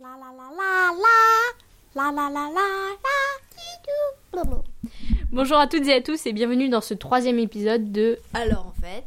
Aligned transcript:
La 0.00 0.08
la 0.10 0.30
la 0.36 0.48
la 0.56 0.92
la 1.94 2.12
la 2.12 2.30
la 2.30 2.30
la 2.30 2.50
la. 4.34 4.42
Bonjour 5.32 5.56
à 5.58 5.66
toutes 5.66 5.86
et 5.86 5.94
à 5.94 6.00
tous 6.00 6.26
et 6.26 6.32
bienvenue 6.32 6.68
dans 6.68 6.80
ce 6.80 6.94
troisième 6.94 7.38
épisode 7.38 7.90
de 7.92 8.18
Alors 8.34 8.66
en 8.66 8.74
fait, 8.80 9.04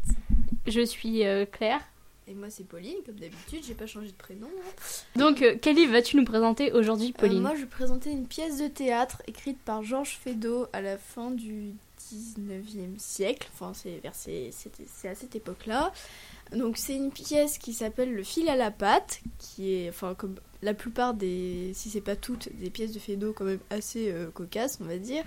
Je 0.67 0.81
suis 0.81 1.25
euh, 1.25 1.45
Claire. 1.45 1.81
et 2.27 2.33
moi 2.33 2.47
c'est 2.49 2.67
Pauline, 2.67 2.97
comme 3.05 3.15
d'habitude, 3.15 3.63
j'ai 3.65 3.73
pas 3.73 3.87
changé 3.87 4.07
de 4.07 4.13
prénom. 4.13 4.47
hein. 4.47 4.71
Donc, 5.15 5.41
euh, 5.41 5.55
quel 5.61 5.75
livre 5.75 5.93
vas-tu 5.93 6.17
nous 6.17 6.25
présenter 6.25 6.71
aujourd'hui, 6.73 7.13
Euh, 7.17 7.19
Pauline 7.19 7.41
moi 7.41 7.53
je 7.59 7.65
présentais 7.65 8.11
une 8.11 8.27
pièce 8.27 8.57
de 8.59 8.67
théâtre 8.67 9.21
écrite 9.27 9.59
par 9.59 9.83
Georges 9.83 10.17
Feydeau 10.21 10.67
à 10.73 10.81
la 10.81 10.97
fin 10.97 11.31
du 11.31 11.71
19e 12.11 12.97
siècle, 12.97 13.47
enfin 13.53 13.71
c'est 13.73 13.99
vers 14.03 14.15
ces- 14.15 14.49
c'était- 14.51 14.85
c'est 14.93 15.07
à 15.09 15.15
cette 15.15 15.35
époque-là. 15.35 15.93
Donc 16.55 16.77
c'est 16.77 16.95
une 16.95 17.11
pièce 17.11 17.57
qui 17.57 17.73
s'appelle 17.73 18.13
Le 18.13 18.23
fil 18.23 18.49
à 18.49 18.55
la 18.55 18.71
patte, 18.71 19.21
qui 19.39 19.73
est, 19.73 19.89
enfin 19.89 20.15
comme 20.15 20.35
la 20.61 20.73
plupart 20.73 21.13
des, 21.13 21.71
si 21.73 21.89
c'est 21.89 22.01
pas 22.01 22.15
toutes, 22.15 22.49
des 22.59 22.69
pièces 22.69 22.91
de 22.91 22.99
Feydeau 22.99 23.33
quand 23.33 23.45
même 23.45 23.59
assez 23.69 24.11
euh, 24.11 24.29
cocasses, 24.31 24.77
on 24.81 24.85
va 24.85 24.97
dire, 24.97 25.23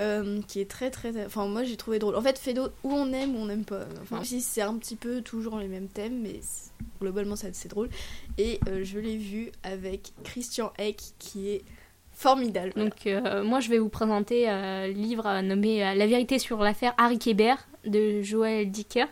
euh, 0.00 0.40
qui 0.48 0.60
est 0.60 0.68
très 0.70 0.90
très, 0.90 1.24
enfin 1.24 1.46
moi 1.46 1.62
j'ai 1.64 1.76
trouvé 1.76 1.98
drôle. 1.98 2.16
En 2.16 2.20
fait 2.20 2.38
Feydeau, 2.38 2.68
où 2.84 2.92
on 2.92 3.12
aime 3.12 3.36
ou 3.36 3.38
on 3.38 3.46
n'aime 3.46 3.64
pas. 3.64 3.86
Enfin 4.02 4.22
si 4.24 4.40
c'est 4.40 4.60
un 4.62 4.74
petit 4.76 4.96
peu 4.96 5.22
toujours 5.22 5.58
les 5.58 5.68
mêmes 5.68 5.88
thèmes, 5.88 6.20
mais 6.20 6.40
c'est- 6.42 6.72
globalement 7.00 7.36
c'est 7.36 7.48
assez 7.48 7.68
drôle. 7.68 7.88
Et 8.36 8.58
euh, 8.68 8.82
je 8.84 8.98
l'ai 8.98 9.16
vu 9.16 9.52
avec 9.62 10.12
Christian 10.24 10.72
Eck, 10.78 11.00
qui 11.18 11.48
est 11.48 11.62
formidable. 12.12 12.72
Donc, 12.76 13.06
euh, 13.06 13.44
moi, 13.44 13.60
je 13.60 13.68
vais 13.68 13.78
vous 13.78 13.90
présenter 13.90 14.48
un 14.48 14.86
livre 14.88 15.42
nommé 15.42 15.80
La 15.94 16.06
vérité 16.06 16.38
sur 16.38 16.58
l'affaire 16.62 16.94
Harry 16.96 17.18
Kébert 17.18 17.68
de 17.84 18.22
Joël 18.22 18.70
Dicker, 18.70 19.06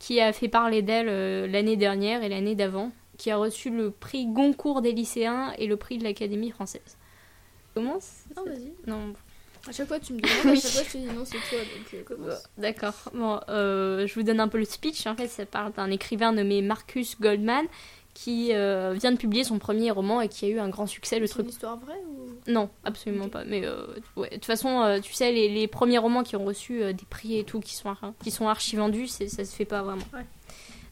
qui 0.00 0.20
a 0.20 0.32
fait 0.32 0.48
parler 0.48 0.82
d'elle 0.82 1.08
euh, 1.08 1.46
l'année 1.46 1.76
dernière 1.76 2.24
et 2.24 2.28
l'année 2.28 2.56
d'avant, 2.56 2.90
qui 3.18 3.30
a 3.30 3.36
reçu 3.36 3.70
le 3.70 3.90
prix 3.92 4.26
Goncourt 4.26 4.80
des 4.82 4.90
lycéens 4.92 5.52
et 5.58 5.66
le 5.68 5.76
prix 5.76 5.98
de 5.98 6.04
l'Académie 6.04 6.50
française. 6.50 6.96
Commence 7.74 8.24
Non, 8.36 8.44
vas-y. 8.44 8.72
Non, 8.86 9.12
À 9.68 9.72
chaque 9.72 9.86
fois, 9.86 10.00
tu 10.00 10.14
me 10.14 10.20
demandes, 10.20 10.56
à 10.56 10.60
chaque 10.60 10.70
fois, 10.72 10.82
je 10.84 10.92
te 10.92 10.98
dis 10.98 11.04
non, 11.04 11.24
c'est 11.24 11.36
toi, 11.36 11.58
donc 11.58 11.94
euh, 11.94 12.02
commence. 12.02 12.42
D'accord. 12.58 12.94
Bon, 13.14 13.40
euh, 13.48 14.06
je 14.06 14.14
vous 14.14 14.22
donne 14.24 14.40
un 14.40 14.48
peu 14.48 14.58
le 14.58 14.64
speech. 14.64 15.06
En 15.06 15.14
fait, 15.14 15.28
ça 15.28 15.46
parle 15.46 15.72
d'un 15.74 15.90
écrivain 15.90 16.32
nommé 16.32 16.62
Marcus 16.62 17.20
Goldman 17.20 17.66
qui 18.12 18.52
euh, 18.54 18.92
vient 18.98 19.12
de 19.12 19.16
publier 19.18 19.44
son 19.44 19.58
premier 19.60 19.90
roman 19.92 20.20
et 20.20 20.28
qui 20.28 20.44
a 20.46 20.48
eu 20.48 20.58
un 20.58 20.68
grand 20.68 20.86
succès. 20.86 21.20
Le 21.20 21.26
C'est 21.26 21.34
truc. 21.34 21.44
une 21.46 21.50
histoire 21.52 21.78
vraie 21.78 22.00
Non, 22.46 22.70
absolument 22.84 23.28
pas. 23.28 23.44
Mais 23.44 23.64
euh, 23.64 23.86
ouais, 24.16 24.28
de 24.28 24.34
toute 24.34 24.44
façon, 24.44 24.80
euh, 24.80 25.00
tu 25.00 25.12
sais, 25.12 25.32
les, 25.32 25.48
les 25.48 25.66
premiers 25.66 25.98
romans 25.98 26.22
qui 26.22 26.36
ont 26.36 26.44
reçu 26.44 26.82
euh, 26.82 26.92
des 26.92 27.04
prix 27.08 27.38
et 27.38 27.44
tout, 27.44 27.60
qui 27.60 27.74
sont, 27.74 27.94
qui 28.22 28.30
sont 28.30 28.48
archi 28.48 28.76
vendus, 28.76 29.08
ça 29.08 29.44
se 29.44 29.54
fait 29.54 29.64
pas 29.64 29.82
vraiment. 29.82 30.04
Ouais. 30.14 30.24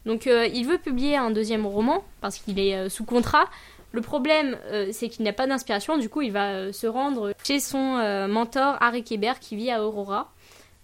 Donc, 0.05 0.27
il 0.27 0.65
veut 0.65 0.77
publier 0.77 1.17
un 1.17 1.29
deuxième 1.29 1.65
roman 1.65 2.03
parce 2.21 2.37
qu'il 2.37 2.57
est 2.57 2.87
sous 2.89 3.03
contrat. 3.03 3.45
Le 3.91 3.99
problème, 3.99 4.57
c'est 4.91 5.09
qu'il 5.09 5.25
n'a 5.25 5.33
pas 5.33 5.45
d'inspiration. 5.45 5.97
Du 5.97 6.07
coup, 6.07 6.21
il 6.21 6.31
va 6.31 6.71
se 6.71 6.87
rendre 6.87 7.33
chez 7.43 7.59
son 7.59 8.27
mentor 8.29 8.77
Harry 8.79 9.03
Kébert 9.03 9.39
qui 9.39 9.57
vit 9.57 9.69
à 9.69 9.83
Aurora. 9.83 10.31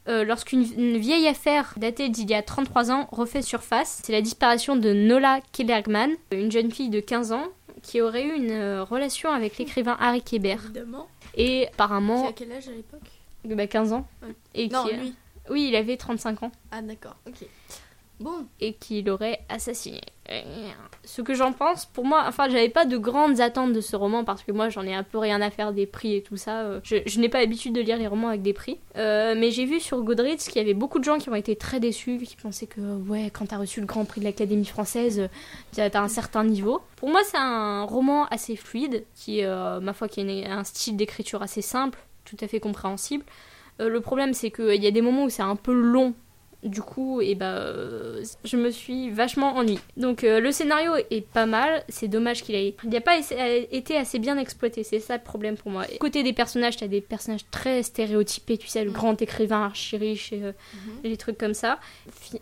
Euh, 0.07 0.23
Lorsqu'une 0.23 0.65
une 0.77 0.97
vieille 0.97 1.27
affaire 1.27 1.73
datée 1.77 2.09
d'il 2.09 2.29
y 2.29 2.35
a 2.35 2.43
33 2.43 2.91
ans 2.91 3.07
refait 3.11 3.41
surface, 3.41 4.01
c'est 4.03 4.11
la 4.13 4.21
disparition 4.21 4.75
de 4.75 4.93
Nola 4.93 5.39
Kellerman, 5.51 6.11
une 6.31 6.51
jeune 6.51 6.71
fille 6.71 6.89
de 6.89 6.99
15 6.99 7.31
ans 7.31 7.47
qui 7.85 8.01
aurait 8.01 8.23
eu 8.25 8.33
une 8.33 8.51
euh, 8.51 8.83
relation 8.83 9.29
avec 9.31 9.57
l'écrivain 9.59 9.95
Harry 9.99 10.21
Kébert. 10.21 10.63
Évidemment. 10.65 11.07
Et 11.35 11.61
Qui 11.61 11.67
apparemment, 11.67 12.27
a 12.27 12.33
quel 12.33 12.51
âge 12.51 12.67
à 12.67 12.71
l'époque? 12.71 13.01
bah, 13.45 13.67
15 13.67 13.93
ans. 13.93 14.07
Ouais. 14.23 14.35
Et 14.55 14.67
Non, 14.69 14.85
qui, 14.85 14.95
lui. 14.95 15.15
Oui, 15.49 15.67
il 15.69 15.75
avait 15.75 15.95
35 15.95 16.41
ans. 16.43 16.51
Ah, 16.71 16.81
d'accord, 16.81 17.15
ok. 17.27 17.47
Et 18.61 18.73
qui 18.73 19.01
l'aurait 19.01 19.41
assassiné. 19.49 20.01
Ce 21.03 21.21
que 21.21 21.33
j'en 21.35 21.51
pense, 21.53 21.85
pour 21.85 22.03
moi, 22.05 22.23
enfin, 22.27 22.49
j'avais 22.49 22.69
pas 22.69 22.85
de 22.85 22.97
grandes 22.97 23.41
attentes 23.41 23.73
de 23.73 23.81
ce 23.81 23.95
roman 23.95 24.23
parce 24.23 24.41
que 24.43 24.51
moi, 24.51 24.69
j'en 24.69 24.81
ai 24.83 24.93
un 24.93 25.03
peu 25.03 25.17
rien 25.19 25.39
à 25.41 25.49
faire 25.51 25.71
des 25.73 25.85
prix 25.85 26.15
et 26.15 26.23
tout 26.23 26.37
ça. 26.37 26.61
Euh, 26.61 26.79
Je, 26.83 27.19
n'ai 27.19 27.29
pas 27.29 27.39
l'habitude 27.39 27.73
de 27.73 27.81
lire 27.81 27.97
les 27.97 28.07
romans 28.07 28.29
avec 28.29 28.41
des 28.41 28.53
prix. 28.53 28.79
Euh, 28.97 29.35
mais 29.37 29.51
j'ai 29.51 29.65
vu 29.65 29.79
sur 29.79 30.01
Goodreads 30.01 30.37
qu'il 30.37 30.55
y 30.55 30.59
avait 30.59 30.73
beaucoup 30.73 30.97
de 30.99 31.03
gens 31.03 31.19
qui 31.19 31.29
ont 31.29 31.35
été 31.35 31.55
très 31.55 31.79
déçus, 31.79 32.17
qui 32.25 32.35
pensaient 32.37 32.65
que, 32.67 32.81
ouais, 32.81 33.29
quand 33.31 33.47
t'as 33.47 33.57
reçu 33.57 33.81
le 33.81 33.85
grand 33.85 34.05
prix 34.05 34.19
de 34.21 34.25
l'Académie 34.25 34.65
française, 34.65 35.19
euh, 35.77 35.89
t'as 35.89 36.01
un 36.01 36.07
certain 36.07 36.43
niveau. 36.43 36.81
Pour 36.95 37.09
moi, 37.09 37.21
c'est 37.23 37.37
un 37.37 37.83
roman 37.83 38.25
assez 38.27 38.55
fluide, 38.55 39.05
qui, 39.13 39.43
ma 39.43 39.93
foi, 39.93 40.07
qui 40.07 40.21
a 40.21 40.23
une- 40.23 40.51
un 40.51 40.63
style 40.63 40.95
d'écriture 40.97 41.43
assez 41.43 41.61
simple, 41.61 41.99
tout 42.23 42.37
à 42.41 42.47
fait 42.47 42.59
compréhensible. 42.59 43.23
Le 43.77 43.99
problème, 43.99 44.33
c'est 44.33 44.51
qu'il 44.51 44.81
y 44.81 44.87
a 44.87 44.91
des 44.91 45.01
moments 45.01 45.25
où 45.25 45.29
c'est 45.29 45.41
un 45.43 45.55
peu 45.57 45.73
long. 45.73 46.13
Du 46.65 46.81
coup, 46.81 47.21
et 47.21 47.35
bah, 47.35 47.53
euh, 47.57 48.23
je 48.43 48.57
me 48.57 48.71
suis 48.71 49.11
vachement 49.11 49.55
ennuyée. 49.55 49.79
Donc, 49.97 50.23
euh, 50.23 50.39
le 50.39 50.51
scénario 50.51 50.93
est 51.11 51.25
pas 51.25 51.45
mal. 51.45 51.83
C'est 51.89 52.07
dommage 52.07 52.41
qu'il 52.41 52.55
ait, 52.55 52.75
il 52.83 52.89
n'a 52.89 53.01
pas 53.01 53.17
essa- 53.17 53.35
été 53.71 53.95
assez 53.95 54.17
bien 54.19 54.37
exploité. 54.39 54.83
C'est 54.83 54.99
ça 54.99 55.15
le 55.15 55.21
problème 55.23 55.57
pour 55.57 55.71
moi. 55.71 55.83
Et 55.91 55.97
côté 55.99 56.23
des 56.23 56.33
personnages, 56.33 56.77
t'as 56.77 56.87
des 56.87 57.01
personnages 57.01 57.45
très 57.51 57.83
stéréotypés. 57.83 58.57
Tu 58.57 58.67
sais, 58.67 58.83
le 58.83 58.89
Mm. 58.89 58.93
grand 58.93 59.21
écrivain 59.21 59.63
archi 59.65 59.95
riche 59.95 60.33
et, 60.33 60.41
euh, 60.43 60.51
Mhm. 60.73 60.91
et 61.03 61.09
les 61.09 61.17
trucs 61.17 61.37
comme 61.37 61.53
ça. 61.53 61.79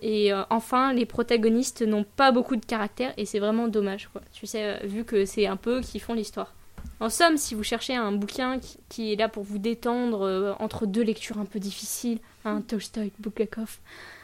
Et 0.01 0.31
euh, 0.34 0.44
enfin, 0.50 0.94
les 0.94 1.05
protagonistes 1.05 1.81
n'ont 1.81 2.05
pas 2.05 2.31
beaucoup 2.31 2.55
de 2.55 2.66
caractère 2.66 3.13
et 3.17 3.25
c'est 3.25 3.40
vraiment 3.40 3.67
dommage, 3.67 4.09
quoi. 4.13 4.22
Tu 4.34 4.47
sais, 4.47 4.63
euh, 4.63 4.78
vu 4.85 5.03
que 5.03 5.25
c'est 5.25 5.47
un 5.47 5.57
peu 5.57 5.81
qui 5.81 6.00
font 6.00 6.13
l'histoire. 6.13 6.53
En 7.00 7.09
somme, 7.09 7.38
si 7.38 7.55
vous 7.55 7.63
cherchez 7.63 7.95
un 7.95 8.11
bouquin 8.11 8.59
qui, 8.59 8.78
qui 8.90 9.13
est 9.13 9.16
là 9.16 9.28
pour 9.28 9.44
vous 9.44 9.57
détendre 9.57 10.22
euh, 10.25 10.53
entre 10.59 10.85
deux 10.85 11.01
lectures 11.01 11.38
un 11.40 11.45
peu 11.45 11.59
difficiles, 11.59 12.19
un 12.46 12.62
Tolstoy, 12.62 13.12
Bulgakov, 13.20 13.78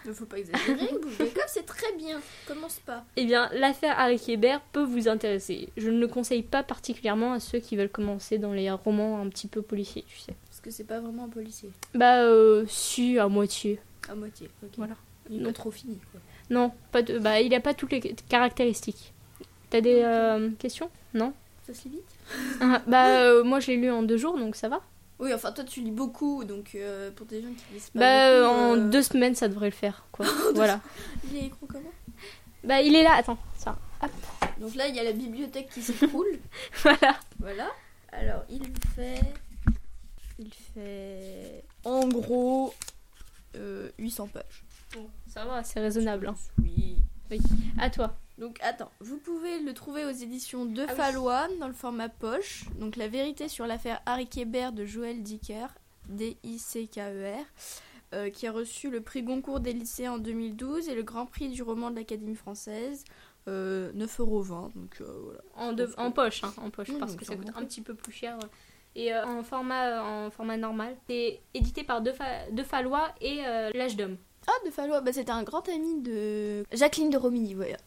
Ne 0.06 0.13
faut 0.13 0.25
pas 0.25 0.38
exagérer, 0.40 0.90
Bulgakov 1.02 1.44
c'est 1.47 1.66
très 1.66 1.91
bien. 1.97 2.19
Commence 2.47 2.80
pas. 2.80 3.03
eh 3.16 3.25
bien, 3.25 3.50
l'affaire 3.53 3.97
Harry 4.00 4.19
Kébert 4.19 4.62
peut 4.74 4.84
vous 4.84 5.07
intéresser. 5.07 5.69
Je 5.78 5.90
ne 5.90 6.00
le 6.00 6.07
conseille 6.07 6.44
pas 6.44 6.63
particulièrement 6.63 7.34
à 7.34 7.40
ceux 7.40 7.59
qui 7.59 7.75
veulent 7.78 7.90
commencer 7.90 8.38
dans 8.38 8.53
les 8.53 8.69
romans 8.72 9.19
un 9.22 9.29
petit 9.29 9.47
peu 9.47 9.62
policiers, 9.62 10.03
tu 10.08 10.19
sais. 10.19 10.35
Parce 10.50 10.59
que 10.62 10.72
c'est 10.72 10.84
pas 10.84 11.00
vraiment 11.00 11.25
un 11.25 11.29
policier. 11.29 11.72
Bah, 11.94 12.24
euh, 12.24 12.66
si, 12.68 13.18
à 13.19 13.28
moitié. 13.28 13.79
À 14.09 14.16
moitié, 14.16 14.50
ok. 14.63 14.69
Voilà. 14.78 14.96
Il 15.29 15.38
est 15.38 15.40
Non. 15.40 15.46
pas 15.50 15.53
trop 15.53 15.72
fini, 15.72 16.00
quoi. 16.12 16.19
Non, 16.50 16.72
pas 16.91 17.02
de, 17.03 17.19
bah, 17.19 17.40
il 17.41 17.53
a 17.53 17.59
pas 17.59 17.74
toutes 17.75 17.91
les 17.91 18.16
caractéristiques. 18.28 19.13
T'as 19.69 19.81
des 19.81 20.02
euh, 20.03 20.50
questions? 20.58 20.90
Non? 21.13 21.31
Ça 21.68 21.74
se 21.75 21.84
lit 21.84 21.91
vite 21.97 22.16
Ah, 22.59 22.81
Bah, 22.88 23.19
euh, 23.22 23.44
moi 23.44 23.59
je 23.59 23.68
l'ai 23.68 23.78
lu 23.78 23.91
en 23.91 24.02
deux 24.02 24.18
jours, 24.18 24.38
donc 24.38 24.56
ça 24.56 24.68
va. 24.68 24.81
Oui, 25.19 25.34
enfin, 25.34 25.52
toi 25.52 25.63
tu 25.66 25.81
lis 25.81 25.91
beaucoup, 25.91 26.44
donc 26.46 26.72
euh, 26.75 27.12
pour 27.12 27.25
des 27.25 27.41
gens 27.41 27.50
qui 27.50 27.74
lisent 27.74 27.90
pas. 27.90 28.00
Bah, 28.00 28.28
euh, 28.30 28.44
beaucoup, 28.47 28.59
en 28.59 28.75
euh, 28.78 28.90
deux 28.90 29.02
semaines, 29.03 29.35
ça 29.35 29.47
devrait 29.50 29.68
le 29.69 29.75
faire, 29.75 30.06
quoi. 30.12 30.25
voilà. 30.56 30.80
Il 31.30 31.35
est 31.38 31.46
écrit 31.47 31.68
comment? 31.68 31.91
Bah, 32.63 32.81
il 32.81 32.96
est 32.96 33.03
là, 33.03 33.16
attends, 33.16 33.38
ça. 33.58 33.78
Hop, 34.02 34.12
Donc 34.62 34.75
là, 34.75 34.88
il 34.88 34.96
y 34.96 35.00
a 35.00 35.03
la 35.03 35.12
bibliothèque 35.12 35.69
qui 35.74 35.81
s'écroule. 35.81 36.40
voilà. 36.84 37.19
Voilà. 37.40 37.68
Alors, 38.13 38.44
il 38.50 38.62
fait. 38.96 39.19
Il 40.38 40.53
fait. 40.53 41.63
En 41.84 42.08
gros. 42.08 42.74
euh, 43.56 43.90
800 43.97 44.28
pages. 44.28 44.63
Bon, 44.94 45.08
ça 45.28 45.44
va, 45.46 45.63
c'est 45.63 45.79
raisonnable. 45.81 46.28
Hein. 46.28 46.35
Oui. 46.62 46.97
À 47.78 47.90
toi. 47.90 48.16
Donc, 48.39 48.57
attends. 48.61 48.89
Vous 49.01 49.17
pouvez 49.17 49.59
le 49.59 49.73
trouver 49.73 50.05
aux 50.05 50.09
éditions 50.11 50.66
De 50.66 50.85
Ah 50.88 50.94
oui. 50.94 51.57
Dans 51.59 51.67
le 51.67 51.73
format 51.73 52.09
poche. 52.09 52.63
Donc, 52.79 52.95
La 52.95 53.07
vérité 53.07 53.47
sur 53.50 53.67
l'affaire 53.67 54.01
Harry 54.05 54.27
Kébert 54.27 54.72
de 54.72 54.85
Joël 54.85 55.22
Dicker. 55.22 55.67
D-I-C-K-E-R. 56.07 57.45
euh, 58.16 58.29
qui 58.31 58.47
a 58.47 58.51
reçu 58.51 58.89
le 58.89 59.01
prix 59.01 59.22
Goncourt 59.22 59.59
des 59.59 59.73
lycéens 59.73 60.13
en 60.13 60.17
2012 60.17 60.89
et 60.89 60.95
le 60.95 61.03
grand 61.03 61.25
prix 61.28 61.49
du 61.49 61.61
roman 61.61 61.91
de 61.91 61.95
l'Académie 61.97 62.35
française. 62.35 63.03
Euh, 63.47 63.91
9,20€. 63.94 64.73
Donc, 64.73 64.97
euh, 65.01 65.05
voilà. 65.23 65.89
En, 65.97 66.11
poche, 66.11 66.44
hein, 66.44 66.53
en 66.63 66.69
poche, 66.69 66.89
parce 66.99 67.16
que 67.16 67.25
ça 67.25 67.35
coûte 67.35 67.49
un 67.55 67.63
petit 67.66 67.81
peu 67.81 67.94
plus 67.94 68.11
cher. 68.11 68.38
Et 68.95 69.13
euh, 69.13 69.23
en, 69.25 69.44
format, 69.44 70.03
en 70.03 70.31
format 70.31 70.57
normal. 70.57 70.95
C'est 71.07 71.39
édité 71.53 71.83
par 71.83 72.01
De, 72.01 72.11
Fa- 72.11 72.49
De 72.51 72.63
Fallois 72.63 73.09
et 73.22 73.41
L'Âge 73.75 73.95
d'Homme. 73.95 74.17
Ah, 74.47 74.66
de 74.66 74.72
Fallois, 74.72 75.01
bah, 75.01 75.13
c'était 75.13 75.31
un 75.31 75.44
grand 75.44 75.67
ami 75.69 76.01
de 76.01 76.63
Jacqueline 76.72 77.09
de 77.11 77.17
Romilly, 77.17 77.53
voilà. 77.53 77.78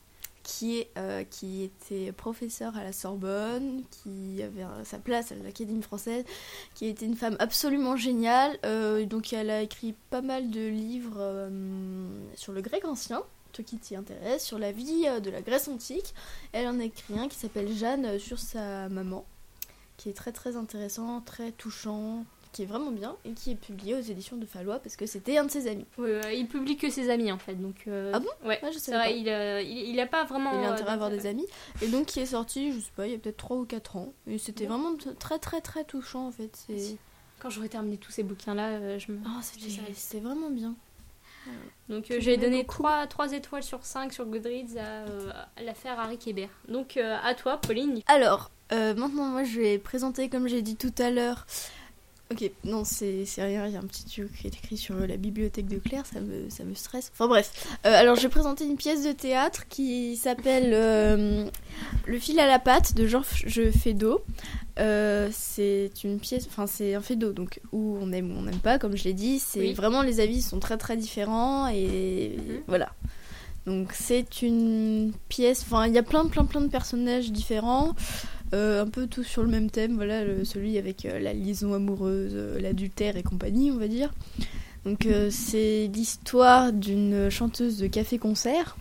Qui, 0.44 0.78
est, 0.78 0.90
euh, 0.98 1.22
qui 1.22 1.62
était 1.62 2.10
professeure 2.10 2.76
à 2.76 2.82
la 2.82 2.92
Sorbonne, 2.92 3.84
qui 3.90 4.42
avait 4.42 4.64
sa 4.84 4.98
place 4.98 5.30
à 5.30 5.36
l'Académie 5.36 5.82
française, 5.82 6.24
qui 6.74 6.86
était 6.86 7.06
une 7.06 7.14
femme 7.14 7.36
absolument 7.38 7.96
géniale. 7.96 8.58
euh, 8.66 9.06
donc 9.06 9.32
elle 9.32 9.50
a 9.50 9.62
écrit 9.62 9.94
pas 10.10 10.20
mal 10.20 10.50
de 10.50 10.66
livres 10.66 11.18
euh, 11.18 12.08
sur 12.34 12.52
le 12.52 12.60
grec 12.60 12.84
ancien, 12.84 13.22
toi 13.52 13.64
qui 13.64 13.78
t'y 13.78 13.94
intéresse, 13.94 14.44
sur 14.44 14.58
la 14.58 14.72
vie 14.72 15.04
de 15.22 15.30
la 15.30 15.42
Grèce 15.42 15.68
antique. 15.68 16.12
Elle 16.50 16.66
en 16.66 16.80
a 16.80 16.84
écrit 16.84 17.16
un 17.16 17.28
qui 17.28 17.38
s'appelle 17.38 17.72
Jeanne 17.72 18.18
sur 18.18 18.40
sa 18.40 18.88
maman, 18.88 19.24
qui 19.96 20.08
est 20.08 20.14
très 20.14 20.32
très 20.32 20.56
intéressant, 20.56 21.20
très 21.20 21.52
touchant, 21.52 22.24
qui 22.52 22.62
est 22.62 22.66
vraiment 22.66 22.90
bien, 22.90 23.16
et 23.24 23.32
qui 23.32 23.50
est 23.52 23.54
publié 23.56 23.94
aux 23.94 24.00
éditions 24.00 24.36
de 24.36 24.44
Fallois 24.46 24.78
parce 24.78 24.96
que 24.96 25.06
c'était 25.06 25.38
un 25.38 25.44
de 25.46 25.50
ses 25.50 25.66
amis. 25.68 25.86
Il 25.98 26.46
publie 26.48 26.76
que 26.76 26.90
ses 26.90 27.08
amis 27.10 27.32
en 27.32 27.38
fait. 27.38 27.54
Donc, 27.54 27.84
euh, 27.88 28.12
Ah 28.14 28.20
bon? 28.20 28.28
Ouais, 28.44 28.58
Ah, 28.62 28.70
je 28.70 28.78
vrai, 28.78 28.90
pas. 28.98 29.10
il, 29.10 29.28
euh, 29.28 29.62
il, 29.62 29.90
il 29.90 30.00
a 30.00 30.06
pas 30.06 30.24
vraiment. 30.24 30.52
Il 30.52 30.64
a 30.64 30.70
euh, 30.70 30.72
intérêt 30.74 30.90
à 30.90 30.94
avoir 30.94 31.10
des 31.10 31.26
amis. 31.26 31.46
Et 31.80 31.88
donc 31.88 32.06
qui 32.06 32.20
est 32.20 32.26
sorti, 32.26 32.72
je 32.72 32.78
sais 32.80 32.92
pas, 32.94 33.06
il 33.06 33.12
y 33.12 33.16
a 33.16 33.18
peut-être 33.18 33.38
3 33.38 33.56
ou 33.56 33.64
4 33.64 33.96
ans. 33.96 34.12
Et 34.26 34.38
c'était 34.38 34.66
vraiment 34.66 34.94
très 35.18 35.38
très 35.38 35.60
très 35.60 35.84
touchant 35.84 36.26
en 36.26 36.30
fait. 36.30 36.54
C'est 36.66 36.96
Quand 37.40 37.50
j'aurai 37.50 37.68
terminé 37.68 37.96
tous 37.96 38.12
ces 38.12 38.22
bouquins-là, 38.22 38.98
je 38.98 39.12
me. 39.12 39.18
Ah, 39.26 39.40
c'était 39.42 40.20
vraiment 40.20 40.50
bien. 40.50 40.74
Donc 41.88 42.10
euh, 42.10 42.18
j'ai 42.20 42.36
donné 42.36 42.62
beaucoup 42.62 42.82
3, 42.84 43.06
3 43.08 43.32
étoiles 43.32 43.62
sur 43.64 43.84
5 43.84 44.12
sur 44.12 44.26
Goodreads 44.26 44.76
à, 44.78 45.08
euh, 45.08 45.30
à 45.56 45.62
l'affaire 45.62 45.98
Harry 45.98 46.16
Kébert. 46.18 46.50
Donc 46.68 46.96
euh, 46.96 47.16
à 47.22 47.34
toi, 47.34 47.56
Pauline. 47.60 48.00
Alors, 48.06 48.50
maintenant, 48.70 49.08
moi, 49.24 49.42
je 49.44 49.60
vais 49.60 49.78
présenter, 49.78 50.28
comme 50.28 50.46
j'ai 50.48 50.62
dit 50.62 50.76
tout 50.76 50.94
à 50.98 51.10
l'heure. 51.10 51.46
Ok, 52.32 52.50
non, 52.64 52.82
c'est 52.84 53.24
rien, 53.38 53.66
il 53.66 53.72
y 53.72 53.76
a 53.76 53.80
un 53.80 53.84
petit 53.86 54.04
truc 54.04 54.32
qui 54.40 54.46
est 54.46 54.54
écrit 54.56 54.76
sur 54.76 54.94
la 54.96 55.16
bibliothèque 55.16 55.66
de 55.68 55.76
Claire, 55.78 56.04
ça 56.06 56.20
me, 56.20 56.48
ça 56.48 56.64
me 56.64 56.74
stresse. 56.74 57.10
Enfin 57.14 57.28
bref, 57.28 57.50
Euh, 57.86 57.94
alors 57.94 58.16
je 58.16 58.22
vais 58.22 58.28
présenter 58.28 58.64
une 58.64 58.76
pièce 58.76 59.04
de 59.04 59.12
théâtre 59.12 59.66
qui 59.68 60.16
s'appelle 60.16 60.70
euh, 60.72 61.46
Le 62.06 62.18
fil 62.18 62.38
à 62.40 62.46
la 62.46 62.58
patte 62.58 62.94
de 62.94 63.06
Georges 63.06 63.70
Feydeau. 63.70 64.22
Euh, 64.78 65.28
c'est 65.32 65.90
une 66.04 66.18
pièce, 66.18 66.46
enfin 66.48 66.66
c'est 66.66 66.94
un 66.94 67.02
Feydeau, 67.02 67.32
donc 67.32 67.60
où 67.72 67.98
on 68.00 68.10
aime 68.12 68.30
ou 68.34 68.38
on 68.38 68.42
n'aime 68.42 68.58
pas, 68.60 68.78
comme 68.78 68.96
je 68.96 69.04
l'ai 69.04 69.12
dit. 69.12 69.38
C'est 69.38 69.60
Oui. 69.60 69.72
vraiment 69.74 70.00
les 70.02 70.20
avis 70.20 70.40
sont 70.40 70.60
très 70.60 70.78
très 70.78 70.96
différents 70.96 71.68
et 71.68 72.36
Mhm. 72.38 72.60
voilà. 72.68 72.88
Donc 73.66 73.90
c'est 73.92 74.42
une 74.42 75.12
pièce, 75.28 75.62
enfin 75.62 75.86
il 75.86 75.92
y 75.94 75.98
a 75.98 76.02
plein 76.02 76.24
plein 76.26 76.44
plein 76.44 76.62
de 76.62 76.68
personnages 76.68 77.30
différents, 77.30 77.94
un 78.52 78.86
peu 78.86 79.06
tous 79.06 79.24
sur 79.24 79.42
le 79.42 79.48
même 79.48 79.70
thème, 79.70 79.94
voilà 79.94 80.24
le- 80.24 80.44
celui 80.44 80.76
avec 80.78 81.04
euh, 81.06 81.18
la 81.18 81.32
liaison 81.32 81.74
amoureuse, 81.74 82.32
euh, 82.34 82.60
l'adultère 82.60 83.16
et 83.16 83.22
compagnie 83.22 83.70
on 83.70 83.78
va 83.78 83.88
dire. 83.88 84.12
Donc 84.84 85.06
euh, 85.06 85.28
c'est 85.30 85.88
l'histoire 85.94 86.72
d'une 86.72 87.30
chanteuse 87.30 87.78
de 87.78 87.86
café-concert 87.86 88.76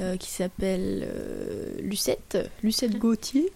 euh, 0.00 0.16
qui 0.16 0.30
s'appelle 0.30 1.06
euh, 1.06 1.74
Lucette, 1.82 2.38
Lucette 2.62 2.98
Gauthier, 2.98 3.50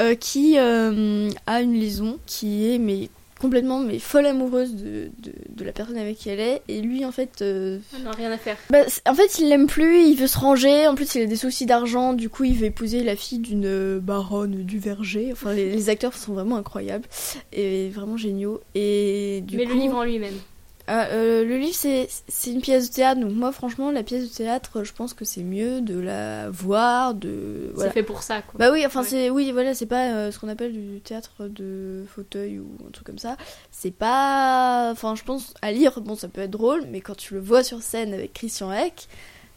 euh, 0.00 0.14
qui 0.14 0.58
euh, 0.58 1.30
a 1.46 1.60
une 1.60 1.74
liaison 1.74 2.18
qui 2.26 2.70
est 2.70 2.78
mais 2.78 3.08
complètement 3.44 3.78
mais 3.80 3.98
folle 3.98 4.24
amoureuse 4.26 4.74
de, 4.74 5.10
de, 5.18 5.32
de 5.50 5.64
la 5.64 5.72
personne 5.72 5.98
avec 5.98 6.16
qui 6.16 6.30
elle 6.30 6.40
est 6.40 6.62
et 6.68 6.80
lui 6.80 7.04
en 7.04 7.12
fait 7.12 7.42
euh, 7.42 7.78
On 7.94 8.02
n'a 8.04 8.12
rien 8.12 8.32
à 8.32 8.38
faire. 8.38 8.56
bah, 8.70 8.78
en 9.06 9.14
fait, 9.14 9.38
il 9.38 9.48
l'aime 9.50 9.66
plus, 9.66 10.02
il 10.04 10.16
veut 10.16 10.26
se 10.26 10.38
ranger. 10.38 10.86
En 10.86 10.94
plus, 10.94 11.14
il 11.14 11.22
a 11.22 11.26
des 11.26 11.36
soucis 11.36 11.66
d'argent. 11.66 12.14
Du 12.14 12.28
coup, 12.30 12.44
il 12.44 12.54
veut 12.54 12.66
épouser 12.66 13.02
la 13.02 13.16
fille 13.16 13.38
d'une 13.38 13.66
euh, 13.66 14.00
baronne 14.00 14.64
du 14.64 14.78
Verger. 14.78 15.28
Enfin, 15.32 15.52
les, 15.52 15.70
les 15.70 15.88
acteurs 15.90 16.14
sont 16.14 16.32
vraiment 16.32 16.56
incroyables 16.56 17.06
et 17.52 17.90
vraiment 17.90 18.16
géniaux. 18.16 18.60
Et 18.74 19.42
du 19.46 19.56
Mais 19.58 19.64
coup, 19.66 19.74
le 19.74 19.78
livre 19.80 19.96
en 19.96 20.04
lui-même. 20.04 20.34
Ah, 20.86 21.06
euh, 21.06 21.44
le 21.44 21.56
livre, 21.56 21.74
c'est 21.74 22.08
c'est 22.28 22.50
une 22.52 22.60
pièce 22.60 22.90
de 22.90 22.94
théâtre. 22.94 23.20
Donc 23.20 23.32
moi, 23.32 23.52
franchement, 23.52 23.90
la 23.90 24.02
pièce 24.02 24.28
de 24.30 24.34
théâtre, 24.34 24.84
je 24.84 24.92
pense 24.92 25.14
que 25.14 25.24
c'est 25.24 25.42
mieux 25.42 25.80
de 25.80 25.98
la 25.98 26.50
voir, 26.50 27.14
de 27.14 27.70
voilà. 27.74 27.90
C'est 27.90 27.94
fait 27.94 28.02
pour 28.02 28.22
ça, 28.22 28.42
quoi. 28.42 28.58
Bah 28.58 28.70
oui, 28.70 28.84
enfin 28.84 29.00
Ouais. 29.00 29.06
c'est 29.08 29.30
oui 29.30 29.50
voilà, 29.52 29.74
c'est 29.74 29.86
pas 29.86 30.10
euh, 30.12 30.30
ce 30.30 30.38
qu'on 30.38 30.48
appelle 30.48 30.72
du 30.72 31.00
théâtre 31.00 31.48
de 31.48 32.04
fauteuil 32.06 32.58
ou 32.58 32.68
un 32.86 32.90
truc 32.90 33.06
comme 33.06 33.18
ça. 33.18 33.36
C'est 33.70 33.94
pas 33.94 34.90
enfin 34.92 35.14
je 35.14 35.24
pense 35.24 35.54
à 35.62 35.72
lire 35.72 36.00
bon 36.02 36.16
ça 36.16 36.28
peut 36.28 36.42
être 36.42 36.50
drôle, 36.50 36.84
mais 36.90 37.00
quand 37.00 37.16
tu 37.16 37.34
le 37.34 37.40
vois 37.40 37.62
sur 37.64 37.80
scène 37.82 38.12
avec 38.12 38.34
Christian 38.34 38.70
Eck, 38.72 39.08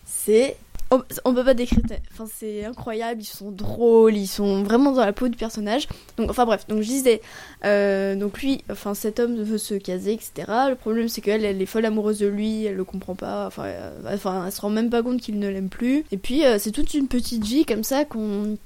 c'est 0.06 0.56
on, 0.92 1.34
peut 1.34 1.44
pas 1.44 1.54
décrire. 1.54 1.82
Enfin 2.14 2.26
c'est 2.34 2.66
incroyable, 2.66 3.22
ils 3.22 3.26
sont 3.26 3.52
drôles, 3.52 4.16
ils 4.16 4.28
sont 4.28 4.64
vraiment 4.64 4.92
dans 4.92 5.04
la 5.04 5.14
peau 5.14 5.28
du 5.28 5.38
personnage. 5.38 5.88
Donc 6.18 6.30
enfin 6.30 6.46
bref, 6.46 6.66
donc 6.68 6.82
je 6.82 6.88
disais 6.88 7.22
euh, 7.66 8.16
donc 8.16 8.42
lui 8.42 8.64
enfin 8.72 8.94
cet 8.94 9.20
homme 9.20 9.36
veut 9.36 9.58
se 9.58 9.74
caser 9.76 10.14
etc. 10.14 10.52
Le 10.70 10.76
problème 10.76 11.10
c'est 11.10 11.22
qu'elle 11.22 11.44
elle 11.44 11.62
est 11.62 11.66
folle 11.66 11.86
amoureuse 11.86 12.20
de 12.20 12.28
lui, 12.28 12.66
elle 12.66 12.76
le 12.76 12.84
comprend 12.86 13.16
pas, 13.16 13.48
enfin 13.48 13.66
euh, 13.66 13.92
enfin 14.14 14.46
elle 14.46 14.52
se 14.52 14.62
rend 14.62 14.70
même 14.70 14.90
pas 14.90 15.04
compte 15.04 15.22
qu'il 15.22 15.40
ne 15.40 15.50
l'aime 15.50 15.70
plus. 15.70 16.06
Et 16.12 16.18
puis 16.18 16.46
euh, 16.46 16.58
c'est 16.60 16.72
toute 16.72 16.94
une 16.94 17.08
petite 17.08 17.44
vie 17.44 17.66
comme 17.66 17.84
ça 17.84 18.06
qu'on 18.06 18.58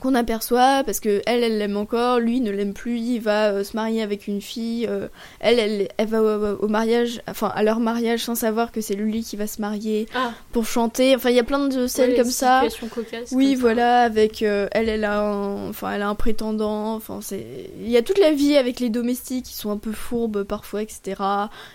qu'on 0.00 0.14
aperçoit 0.14 0.82
parce 0.84 0.98
que 1.00 1.22
elle 1.26 1.44
elle 1.44 1.58
l'aime 1.58 1.76
encore 1.76 2.18
lui 2.18 2.40
ne 2.40 2.50
l'aime 2.50 2.72
plus 2.74 2.98
il 2.98 3.20
va 3.20 3.50
euh, 3.50 3.64
se 3.64 3.76
marier 3.76 4.02
avec 4.02 4.26
une 4.26 4.40
fille 4.40 4.86
euh, 4.88 5.08
elle, 5.40 5.58
elle 5.58 5.88
elle 5.96 6.08
va 6.08 6.22
au, 6.22 6.56
au 6.64 6.68
mariage 6.68 7.20
enfin 7.28 7.52
à 7.54 7.62
leur 7.62 7.78
mariage 7.80 8.20
sans 8.20 8.34
savoir 8.34 8.72
que 8.72 8.80
c'est 8.80 8.94
lui 8.94 9.22
qui 9.22 9.36
va 9.36 9.46
se 9.46 9.60
marier 9.60 10.06
Ah, 10.14 10.32
pour 10.52 10.66
chanter. 10.66 11.14
Enfin 11.14 11.30
il 11.30 11.36
y 11.36 11.40
a 11.40 11.44
plein 11.44 11.68
de 11.68 11.86
scènes 11.86 12.10
ouais, 12.10 12.16
comme 12.16 12.30
ça. 12.30 12.62
cocasse, 12.92 13.30
oui 13.32 13.46
comme 13.52 13.54
ça. 13.56 13.60
voilà 13.60 14.02
avec 14.02 14.42
euh, 14.42 14.68
elle 14.72 14.88
elle 14.88 15.04
a 15.04 15.20
un, 15.20 15.68
enfin 15.68 15.92
elle 15.92 16.02
a 16.02 16.08
un 16.08 16.14
prétendant 16.14 16.94
enfin 16.94 17.20
c'est 17.22 17.70
il 17.80 17.90
y 17.90 17.96
a 17.96 18.02
toute 18.02 18.18
la 18.18 18.32
vie 18.32 18.56
avec 18.56 18.80
les 18.80 18.88
domestiques 18.90 19.44
qui 19.46 19.54
sont 19.54 19.70
un 19.70 19.76
peu 19.78 19.92
fourbes 19.92 20.42
parfois 20.44 20.82
etc 20.82 21.20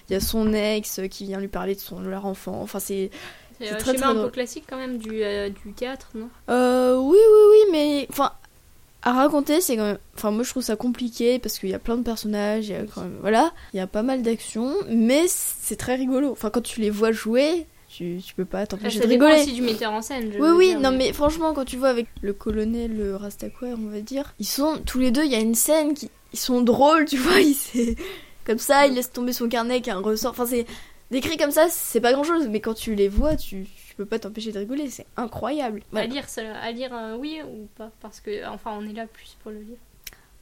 il 0.09 0.13
y 0.13 0.15
a 0.15 0.19
son 0.19 0.53
ex 0.53 1.01
qui 1.09 1.25
vient 1.25 1.39
lui 1.39 1.47
parler 1.47 1.75
de 1.75 1.79
son 1.79 1.99
de 1.99 2.09
leur 2.09 2.25
enfant. 2.25 2.59
Enfin 2.61 2.79
c'est 2.79 3.09
C'est 3.59 3.69
un 3.69 3.75
très, 3.75 3.93
schéma 3.93 4.07
un 4.07 4.15
peu 4.15 4.29
classique 4.29 4.65
quand 4.69 4.77
même 4.77 4.97
du, 4.97 5.23
euh, 5.23 5.49
du 5.49 5.73
théâtre, 5.73 6.09
non? 6.15 6.29
Euh, 6.49 6.97
oui, 6.97 7.17
oui, 7.17 7.41
oui, 7.51 7.71
mais 7.71 8.07
enfin, 8.09 8.31
à 9.01 9.13
raconter, 9.13 9.61
c'est 9.61 9.77
quand 9.77 9.85
même. 9.85 9.97
Enfin, 10.15 10.31
moi 10.31 10.43
je 10.43 10.49
trouve 10.49 10.63
ça 10.63 10.75
compliqué 10.75 11.39
parce 11.39 11.59
qu'il 11.59 11.69
y 11.69 11.73
a 11.73 11.79
plein 11.79 11.95
de 11.95 12.03
personnages, 12.03 12.67
il 12.67 12.71
y 12.71 12.75
a 12.75 12.83
quand 12.83 13.01
même. 13.01 13.17
Voilà, 13.21 13.53
il 13.73 13.77
y 13.77 13.79
a 13.79 13.87
pas 13.87 14.03
mal 14.03 14.23
d'actions, 14.23 14.73
mais 14.89 15.25
c'est 15.27 15.75
très 15.75 15.95
rigolo. 15.95 16.31
Enfin, 16.31 16.49
quand 16.49 16.61
tu 16.61 16.81
les 16.81 16.89
vois 16.89 17.11
jouer, 17.11 17.67
tu, 17.87 18.19
tu 18.25 18.33
peux 18.33 18.45
pas 18.45 18.65
t'empêcher 18.67 18.99
de 18.99 19.07
rigoler. 19.07 19.41
aussi 19.41 19.53
du 19.53 19.61
metteur 19.61 19.93
en 19.93 20.01
scène. 20.01 20.31
je 20.33 20.39
Oui, 20.39 20.49
oui, 20.49 20.67
dire, 20.69 20.79
non, 20.81 20.91
mais 20.91 21.13
franchement, 21.13 21.53
quand 21.53 21.65
tu 21.65 21.77
vois 21.77 21.89
avec 21.89 22.07
le 22.21 22.33
colonel 22.33 22.97
le 22.97 23.15
Rastaquaire, 23.15 23.77
on 23.79 23.89
va 23.89 24.01
dire, 24.01 24.33
ils 24.39 24.47
sont 24.47 24.79
tous 24.85 24.99
les 24.99 25.11
deux, 25.11 25.23
il 25.23 25.31
y 25.31 25.35
a 25.35 25.39
une 25.39 25.55
scène 25.55 25.93
qui. 25.93 26.09
Ils 26.33 26.39
sont 26.39 26.61
drôles, 26.61 27.05
tu 27.05 27.17
vois, 27.17 27.39
il 27.39 27.53
c'est 27.53 27.95
Comme 28.45 28.57
ça, 28.57 28.87
il 28.87 28.95
laisse 28.95 29.13
tomber 29.13 29.31
son 29.31 29.47
carnet 29.47 29.79
qui 29.81 29.91
a 29.91 29.95
un 29.95 30.01
ressort. 30.01 30.31
Enfin, 30.31 30.45
c'est. 30.45 30.65
Décrit 31.11 31.37
comme 31.37 31.51
ça, 31.51 31.67
c'est 31.69 32.01
pas 32.01 32.13
grand 32.13 32.23
chose, 32.23 32.47
mais 32.49 32.59
quand 32.61 32.73
tu 32.73 32.95
les 32.95 33.07
vois, 33.07 33.35
tu, 33.35 33.65
tu 33.87 33.95
peux 33.95 34.05
pas 34.05 34.17
t'empêcher 34.19 34.51
de 34.51 34.59
rigoler, 34.59 34.89
c'est 34.89 35.05
incroyable. 35.17 35.83
À 35.93 36.05
lire, 36.07 36.27
ça- 36.27 36.55
à 36.59 36.71
lire 36.71 36.93
euh, 36.95 37.15
oui 37.17 37.41
ou 37.47 37.67
pas 37.77 37.91
Parce 38.01 38.19
que, 38.19 38.45
enfin, 38.47 38.71
on 38.77 38.87
est 38.87 38.93
là 38.93 39.05
plus 39.05 39.37
pour 39.43 39.51
le 39.51 39.59
lire. 39.59 39.77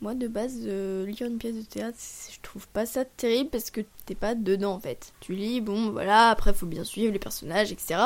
Moi, 0.01 0.15
de 0.15 0.27
base, 0.27 0.59
euh, 0.65 1.05
lire 1.05 1.27
une 1.27 1.37
pièce 1.37 1.55
de 1.55 1.61
théâtre, 1.61 1.97
je 2.31 2.37
trouve 2.41 2.67
pas 2.69 2.85
ça 2.85 3.05
terrible 3.05 3.49
parce 3.49 3.71
que 3.71 3.81
t'es 4.05 4.15
pas 4.15 4.35
dedans 4.35 4.73
en 4.73 4.79
fait. 4.79 5.13
Tu 5.21 5.33
lis, 5.33 5.61
bon, 5.61 5.91
voilà, 5.91 6.29
après, 6.29 6.53
faut 6.53 6.65
bien 6.65 6.83
suivre 6.83 7.13
les 7.13 7.19
personnages, 7.19 7.71
etc. 7.71 7.99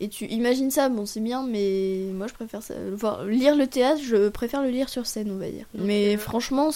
Et 0.00 0.08
tu 0.08 0.26
imagines 0.26 0.70
ça, 0.70 0.88
bon, 0.88 1.06
c'est 1.06 1.20
bien, 1.20 1.46
mais 1.46 2.06
moi, 2.12 2.26
je 2.26 2.34
préfère 2.34 2.62
ça. 2.62 2.74
Voir, 2.92 3.24
lire 3.24 3.54
le 3.56 3.66
théâtre, 3.66 4.00
je 4.02 4.28
préfère 4.28 4.62
le 4.62 4.70
lire 4.70 4.88
sur 4.88 5.06
scène, 5.06 5.30
on 5.30 5.36
va 5.38 5.48
dire. 5.48 5.66
Donc, 5.72 5.86
mais 5.86 6.14
euh, 6.16 6.18
franchement, 6.18 6.70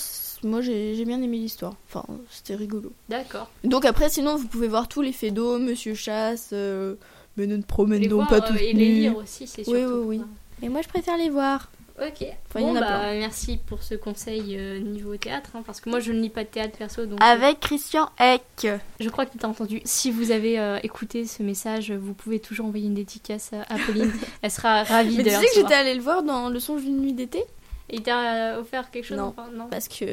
moi, 0.44 0.60
j'ai 0.60 1.04
bien 1.04 1.20
aimé 1.20 1.36
l'histoire. 1.38 1.74
Enfin, 1.88 2.04
c'était 2.30 2.54
rigolo. 2.54 2.92
D'accord. 3.08 3.50
Donc, 3.64 3.84
après, 3.84 4.08
sinon, 4.08 4.36
vous 4.36 4.46
pouvez 4.46 4.68
voir 4.68 4.86
tous 4.88 5.02
les 5.02 5.12
faits 5.12 5.34
d'eau, 5.34 5.58
Monsieur 5.58 5.94
Chasse, 5.94 6.50
euh, 6.52 6.94
mais 7.36 7.46
ne 7.48 7.56
te 7.56 7.66
promène 7.66 8.06
donc 8.06 8.28
pas 8.28 8.36
euh, 8.36 8.40
tous 8.48 8.56
et 8.56 8.72
les 8.72 8.84
lire 8.84 9.16
aussi, 9.16 9.46
c'est 9.48 9.68
Oui, 9.68 9.80
surtout. 9.80 9.94
oui, 10.06 10.18
oui. 10.18 10.22
Et 10.62 10.68
moi, 10.68 10.80
je 10.82 10.88
préfère 10.88 11.16
les 11.16 11.28
voir. 11.28 11.70
Ok. 12.00 12.26
Enfin, 12.48 12.60
bon, 12.60 12.74
bah, 12.74 12.80
plein. 12.80 13.14
merci 13.14 13.56
pour 13.56 13.82
ce 13.82 13.94
conseil 13.94 14.56
euh, 14.56 14.78
niveau 14.78 15.16
théâtre, 15.16 15.50
hein, 15.54 15.62
parce 15.66 15.80
que 15.80 15.90
moi 15.90 15.98
je 16.00 16.12
ne 16.12 16.20
lis 16.20 16.28
pas 16.30 16.44
de 16.44 16.48
théâtre 16.48 16.78
perso, 16.78 17.06
donc 17.06 17.20
euh, 17.20 17.24
Avec 17.24 17.60
Christian 17.60 18.08
Eck. 18.20 18.68
je 19.00 19.08
crois 19.08 19.26
que 19.26 19.36
tu 19.36 19.44
as 19.44 19.48
entendu. 19.48 19.80
Si 19.84 20.10
vous 20.10 20.30
avez 20.30 20.58
euh, 20.60 20.78
écouté 20.82 21.26
ce 21.26 21.42
message, 21.42 21.90
vous 21.90 22.14
pouvez 22.14 22.38
toujours 22.38 22.66
envoyer 22.66 22.86
une 22.86 22.94
dédicace 22.94 23.50
à 23.52 23.76
Pauline. 23.84 24.12
Elle 24.42 24.50
sera 24.50 24.84
ravie 24.84 25.16
Mais 25.16 25.24
de 25.24 25.30
tu 25.30 25.34
sais 25.36 25.46
que 25.46 25.54
j'étais 25.56 25.74
allée 25.74 25.94
le 25.94 26.02
voir 26.02 26.22
dans 26.22 26.48
Le 26.48 26.60
songe 26.60 26.82
d'une 26.82 27.00
nuit 27.00 27.14
d'été? 27.14 27.40
Et 27.90 27.96
il 27.96 28.02
t'a 28.02 28.58
offert 28.60 28.90
quelque 28.90 29.06
chose 29.06 29.16
Non. 29.18 29.34
enfin, 29.36 29.48
non? 29.52 29.66
Parce 29.68 29.88
que 29.88 30.04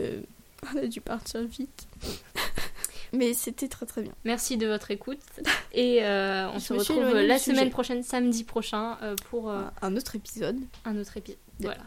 on 0.75 0.79
a 0.79 0.88
dû 0.88 1.01
partir 1.01 1.41
vite. 1.43 1.88
Mais 3.15 3.34
c'était 3.34 3.67
très 3.67 3.86
très 3.86 4.01
bien. 4.01 4.12
Merci 4.24 4.57
de 4.57 4.67
votre 4.67 4.91
écoute. 4.91 5.19
Et 5.74 6.03
euh, 6.03 6.50
on 6.53 6.60
Je 6.60 6.65
se 6.65 6.74
retrouve 6.74 6.98
éloignée 6.98 7.27
la 7.27 7.38
semaine 7.39 7.57
sujet. 7.60 7.69
prochaine, 7.69 8.03
samedi 8.03 8.43
prochain, 8.43 8.98
euh, 9.01 9.15
pour 9.29 9.50
euh, 9.50 9.62
Un 9.81 9.95
autre 9.95 10.15
épisode. 10.15 10.57
un 10.86 10.98
autre 10.98 11.17
épisode. 11.17 11.39
Voilà. 11.60 11.81